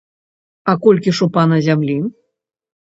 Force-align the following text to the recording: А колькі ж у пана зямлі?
А 0.73 0.75
колькі 0.87 1.15
ж 1.19 1.23
у 1.27 1.29
пана 1.37 1.63
зямлі? 1.69 1.97